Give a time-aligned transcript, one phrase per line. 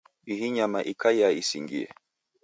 [0.33, 1.87] Ihi nyama ikaia isingie.